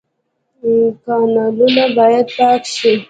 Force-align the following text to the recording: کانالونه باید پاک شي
کانالونه 1.05 1.85
باید 1.97 2.27
پاک 2.37 2.63
شي 2.75 2.91